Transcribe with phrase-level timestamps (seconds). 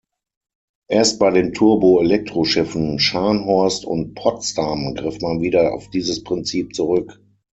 [0.89, 7.21] Erst bei den Turbo-Elektro-Schiffen "Scharnhorst" und "Potsdam" griff man wieder auf dieses Prinzip zurück.